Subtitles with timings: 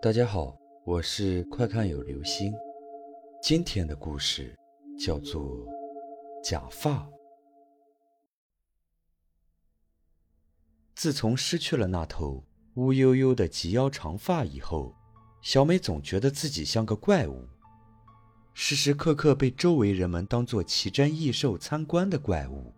[0.00, 2.54] 大家好，我是快看有流星。
[3.42, 4.56] 今天的故事
[4.96, 5.42] 叫做
[6.40, 6.98] 《假发》。
[10.94, 14.94] 自从失去了那头乌悠悠的及腰长发以后，
[15.42, 17.48] 小美总觉得自己像个怪物，
[18.54, 22.72] 时时刻刻被周围人们当作奇珍异兽参观的怪物。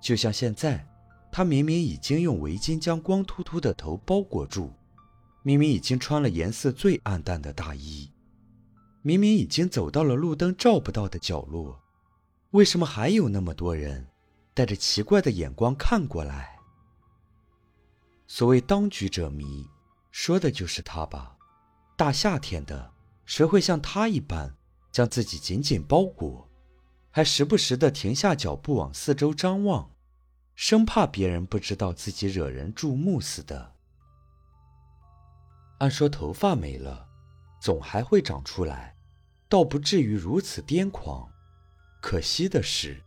[0.00, 0.84] 就像现在，
[1.30, 4.72] 她明明已经用围巾将光秃秃的头包裹住。
[5.48, 8.12] 明明已经穿了颜色最暗淡的大衣，
[9.00, 11.82] 明明已经走到了路灯照不到的角落，
[12.50, 14.06] 为什么还有那么多人
[14.52, 16.58] 带着奇怪的眼光看过来？
[18.26, 19.66] 所谓当局者迷，
[20.10, 21.38] 说的就是他吧？
[21.96, 22.92] 大夏天的，
[23.24, 24.54] 谁会像他一般
[24.92, 26.46] 将自己紧紧包裹，
[27.10, 29.90] 还时不时的停下脚步往四周张望，
[30.54, 33.77] 生怕别人不知道自己惹人注目似的？
[35.78, 37.08] 按说头发没了，
[37.60, 38.96] 总还会长出来，
[39.48, 41.28] 倒不至于如此癫狂。
[42.00, 43.02] 可惜的是，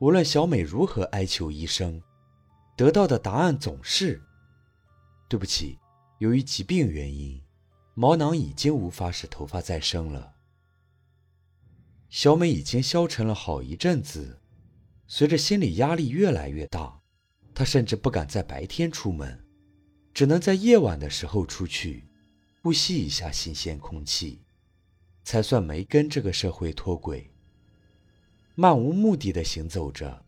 [0.00, 2.02] 无论小美如何哀求医生，
[2.76, 4.22] 得到的答案总是
[5.28, 5.78] ：“对不起，
[6.18, 7.40] 由于疾病原因，
[7.94, 10.34] 毛囊已经无法使头发再生了。”
[12.10, 14.40] 小美已经消沉了好一阵子，
[15.06, 17.00] 随着心理压力越来越大，
[17.54, 19.44] 她甚至不敢在白天出门。
[20.12, 22.04] 只能在夜晚的时候出去，
[22.62, 24.42] 呼吸一下新鲜空气，
[25.22, 27.30] 才算没跟这个社会脱轨。
[28.54, 30.24] 漫无目的的行走着，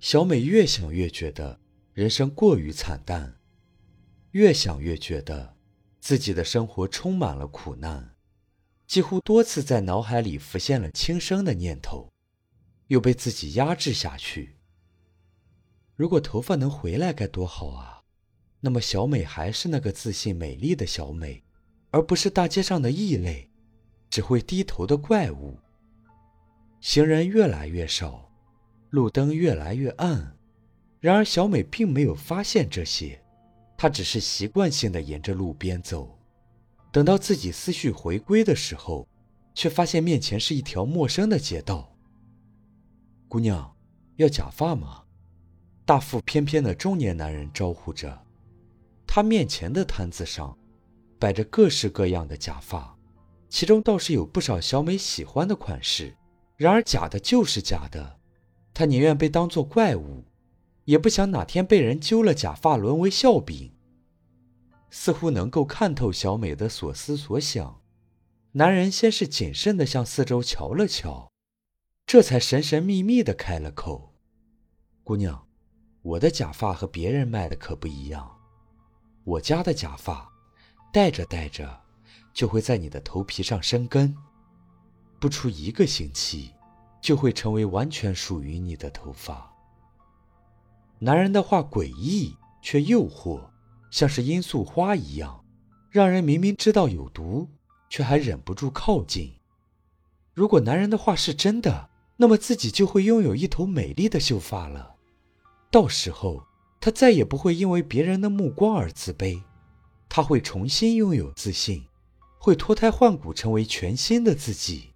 [0.00, 1.60] 小美越想越觉得
[1.92, 3.36] 人生过于惨淡，
[4.32, 5.54] 越想越觉得
[6.00, 8.16] 自己的生活充满了苦难，
[8.86, 12.10] 几乎多次在脑海里浮现了轻生的念头，
[12.88, 14.56] 又被自己压制下去。
[15.94, 17.91] 如果头发能回来，该多好啊！
[18.64, 21.42] 那么，小美还是那个自信美丽的小美，
[21.90, 23.50] 而不是大街上的异类，
[24.08, 25.58] 只会低头的怪物。
[26.80, 28.30] 行人越来越少，
[28.90, 30.36] 路灯越来越暗，
[31.00, 33.20] 然而小美并没有发现这些，
[33.76, 36.16] 她只是习惯性的沿着路边走。
[36.92, 39.08] 等到自己思绪回归的时候，
[39.54, 41.92] 却发现面前是一条陌生的街道。
[43.26, 43.76] 姑娘，
[44.18, 45.02] 要假发吗？
[45.84, 48.24] 大腹翩翩的中年男人招呼着。
[49.14, 50.56] 他面前的摊子上，
[51.18, 52.96] 摆着各式各样的假发，
[53.50, 56.16] 其中倒是有不少小美喜欢的款式。
[56.56, 58.18] 然而假的就是假的，
[58.72, 60.24] 他宁愿被当作怪物，
[60.86, 63.74] 也不想哪天被人揪了假发沦为笑柄。
[64.88, 67.82] 似乎能够看透小美的所思所想，
[68.52, 71.30] 男人先是谨慎地向四周瞧了瞧，
[72.06, 74.14] 这才神神秘秘地开了口
[75.04, 75.46] ：“姑娘，
[76.00, 78.36] 我的假发和别人卖的可不一样。”
[79.24, 80.28] 我家的假发，
[80.92, 81.80] 戴着戴着，
[82.34, 84.16] 就会在你的头皮上生根，
[85.20, 86.50] 不出一个星期，
[87.00, 89.52] 就会成为完全属于你的头发。
[90.98, 93.50] 男人的话诡异却诱惑，
[93.92, 95.44] 像是罂粟花一样，
[95.88, 97.48] 让人明明知道有毒，
[97.88, 99.34] 却还忍不住靠近。
[100.34, 104.96] 如果男人的话是真的，那么自己就会拥有一头美丽的秀发了，
[105.70, 106.44] 到时候。
[106.84, 109.40] 他再也不会因为别人的目光而自卑，
[110.08, 111.86] 他会重新拥有自信，
[112.40, 114.92] 会脱胎换骨，成为全新的自己。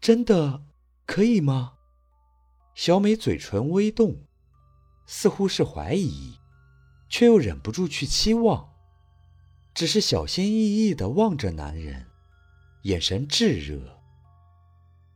[0.00, 0.62] 真的
[1.04, 1.74] 可以吗？
[2.74, 4.16] 小美嘴唇微动，
[5.04, 6.38] 似乎是怀疑，
[7.10, 8.70] 却又忍不住去期望，
[9.74, 12.06] 只是小心翼翼地望着男人，
[12.84, 14.00] 眼神炙热。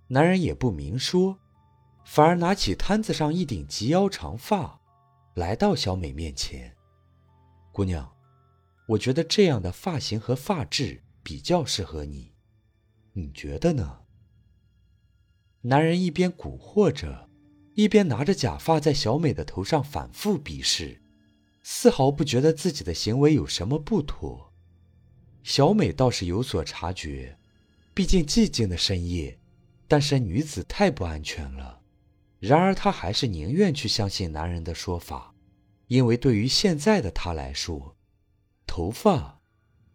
[0.09, 1.39] 男人也不明说，
[2.05, 4.83] 反而拿起摊子上一顶及腰长发。
[5.35, 6.77] 来到小美面前，
[7.73, 8.09] 姑娘，
[8.87, 12.33] 我觉得这样的发型和发质比较适合你，
[13.15, 14.03] 你觉得呢？
[15.63, 17.29] 男人一边蛊惑着，
[17.75, 21.03] 一边拿着假发在小美的头上反复比试，
[21.65, 24.53] 丝毫不觉得自己的行为有什么不妥。
[25.43, 27.37] 小美倒是有所察觉，
[27.93, 29.41] 毕竟寂静的深夜，
[29.89, 31.81] 单身女子太不安全了。
[32.47, 35.35] 然而，她还是宁愿去相信男人的说法，
[35.87, 37.97] 因为对于现在的她来说，
[38.67, 39.41] 头发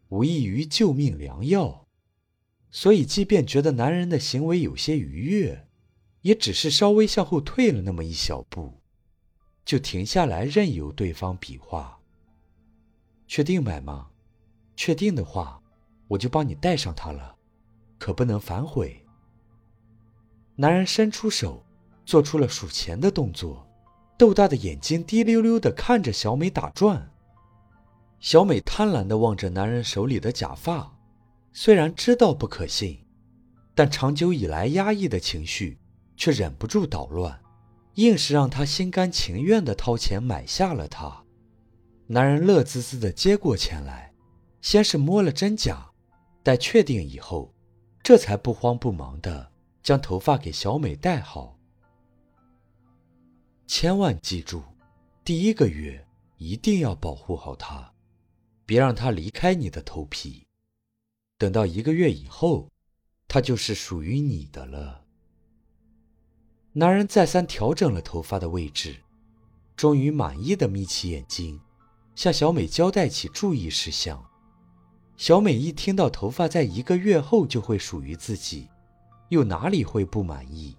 [0.07, 1.85] 无异于救命良药。
[2.71, 5.67] 所以，即便觉得男人的行为有些愉悦，
[6.21, 8.81] 也只是稍微向后退了那么一小步，
[9.63, 11.99] 就停下来任由对方比划。
[13.27, 14.09] 确定买吗？
[14.75, 15.61] 确定的话，
[16.07, 17.35] 我就帮你戴上它了，
[17.99, 19.05] 可不能反悔。
[20.55, 21.63] 男人伸出手。
[22.09, 23.67] 做出了数钱的动作，
[24.17, 27.11] 豆大的眼睛滴溜溜地看着小美打转。
[28.19, 30.91] 小美贪婪地望着男人手里的假发，
[31.53, 33.06] 虽然知道不可信，
[33.75, 35.77] 但长久以来压抑的情绪
[36.17, 37.39] 却忍不住捣乱，
[37.94, 41.23] 硬是让她心甘情愿地掏钱买下了它。
[42.07, 44.11] 男人乐滋滋地接过钱来，
[44.63, 45.91] 先是摸了真假，
[46.41, 47.53] 待确定以后，
[48.01, 49.51] 这才不慌不忙地
[49.83, 51.58] 将头发给小美戴好。
[53.71, 54.63] 千万记住，
[55.24, 56.04] 第一个月
[56.38, 57.94] 一定要保护好它。
[58.66, 60.48] 别让它离开你的头皮，
[61.38, 62.68] 等到一个月以后，
[63.27, 65.06] 它就是属于你的了。
[66.74, 69.04] 男人再三调整了头发的位置，
[69.75, 71.62] 终于满意的眯起眼睛，
[72.16, 74.25] 向小美交代起注意事项。
[75.16, 78.68] 小美一听到头发在一个月后就会属于自己，
[79.30, 80.75] 又哪里会不满意？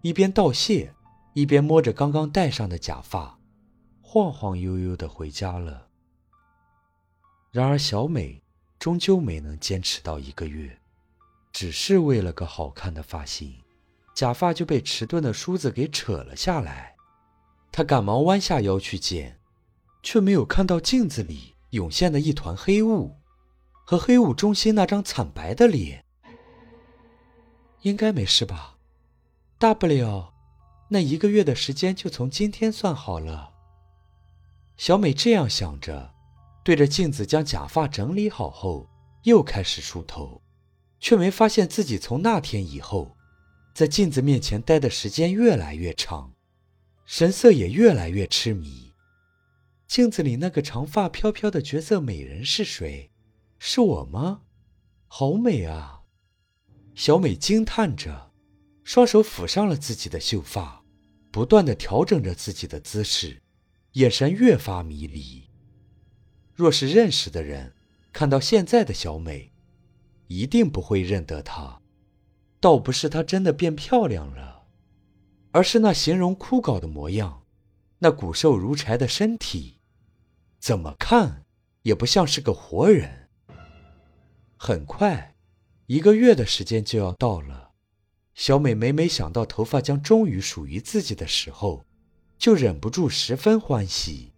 [0.00, 0.94] 一边道谢，
[1.34, 3.38] 一边摸着刚刚戴上的假发，
[4.00, 5.88] 晃晃悠悠的回家了。
[7.50, 8.42] 然而，小美
[8.78, 10.78] 终究没能坚持到一个月，
[11.52, 13.52] 只是为了个好看的发型，
[14.14, 16.94] 假发就被迟钝的梳子给扯了下来。
[17.72, 19.40] 她赶忙弯下腰去捡，
[20.02, 23.16] 却没有看到镜子里涌现的一团黑雾，
[23.84, 26.04] 和黑雾中心那张惨白的脸。
[27.82, 28.78] 应该没事吧？
[29.58, 30.33] 大不了，
[30.94, 33.50] 那一个月的时间就从今天算好了。
[34.76, 36.14] 小美这样想着。
[36.62, 38.88] 对着镜子将假发整理好后，
[39.24, 40.40] 又开始梳头，
[41.00, 43.16] 却没发现自己从那天以后，
[43.74, 46.32] 在镜子面前待的时间越来越长，
[47.04, 48.94] 神色也越来越痴迷。
[49.88, 53.10] 镜子里那个长发飘飘的绝色美人是谁？
[53.58, 54.42] 是我吗？
[55.08, 56.02] 好美啊！
[56.94, 58.30] 小美惊叹着，
[58.84, 60.83] 双手抚上了自己的秀发，
[61.34, 63.42] 不断的调整着自己的姿势，
[63.94, 65.50] 眼神越发迷离。
[66.54, 67.74] 若是认识的人
[68.12, 69.50] 看到现在的小美，
[70.28, 71.82] 一定不会认得她。
[72.60, 74.68] 倒不是她真的变漂亮了，
[75.50, 77.42] 而是那形容枯槁的模样，
[77.98, 79.80] 那骨瘦如柴的身体，
[80.60, 81.44] 怎么看
[81.82, 83.28] 也不像是个活人。
[84.56, 85.34] 很快，
[85.86, 87.72] 一个月的时间就要到了，
[88.34, 91.84] 小美每每想到头发将终于属于自己的时候，
[92.36, 94.32] 就忍不住十分欢喜。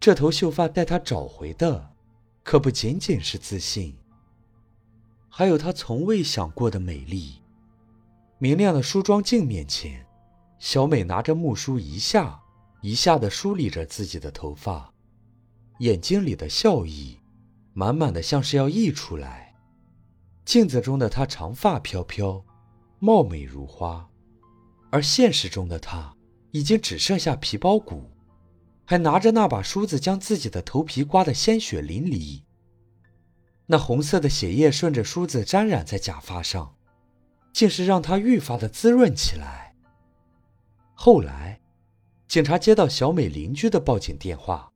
[0.00, 1.94] 这头秀发带她找回的，
[2.42, 3.96] 可不仅仅是自信，
[5.28, 7.40] 还有她从未想过的美丽。
[8.38, 10.04] 明亮的梳妆镜面前，
[10.58, 12.42] 小美拿着木梳，一下
[12.80, 14.92] 一下地梳理着自己的头发，
[15.78, 17.20] 眼睛里的笑意
[17.72, 19.54] 满满的，像是要溢出来。
[20.44, 22.44] 镜子中的她长发飘飘，
[23.04, 24.08] 貌美如花，
[24.88, 26.14] 而现实中的她
[26.52, 28.08] 已经只剩下皮包骨。
[28.84, 32.42] 还拿着那把梳子，将自己的头皮刮得鲜血淋漓。
[33.66, 36.76] 那红色的血液顺着梳子沾染在假发上，
[37.52, 39.74] 竟是让她愈发的滋润起来。
[40.94, 41.60] 后来，
[42.28, 44.70] 警察接到小美邻居的报警电话，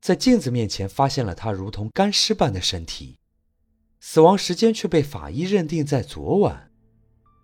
[0.00, 3.18] 在镜子面前发现了她如同干尸般的身体，
[4.00, 6.70] 死亡时间却被法医认定在昨晚。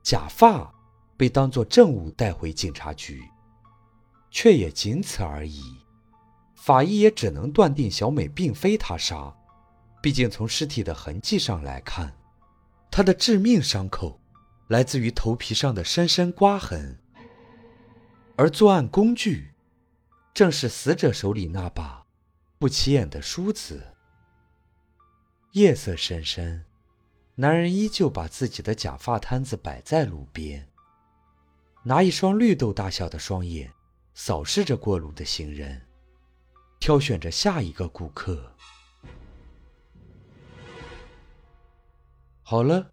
[0.03, 0.73] 假发
[1.17, 3.23] 被当作证物带回警察局，
[4.31, 5.63] 却也仅此而已。
[6.55, 9.35] 法医也只能断定小美并非他杀，
[10.01, 12.17] 毕竟从尸体的痕迹上来看，
[12.91, 14.21] 她的致命伤口
[14.69, 16.99] 来自于头皮上的深深刮痕，
[18.37, 19.51] 而作案工具
[20.33, 22.07] 正是死者手里那把
[22.59, 23.95] 不起眼的梳子。
[25.53, 26.65] 夜色深深，
[27.35, 30.69] 男人依旧把自己的假发摊子摆在路边，
[31.83, 33.73] 拿一双绿豆大小的双眼
[34.15, 35.81] 扫视着过路的行人。
[36.79, 38.53] 挑选着下一个顾客。
[42.43, 42.91] 好了，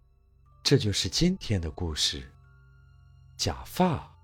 [0.62, 2.30] 这就是今天的故事。
[3.36, 4.19] 假发。